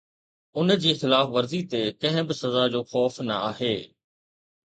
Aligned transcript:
ان 0.61 0.75
جي 0.85 0.93
خلاف 1.01 1.27
ورزي 1.35 1.59
تي 1.73 1.81
ڪنهن 2.05 2.23
به 2.29 2.35
سزا 2.41 2.63
جو 2.77 2.81
خوف 2.93 3.13
نه 3.27 3.35
آهي 3.51 3.77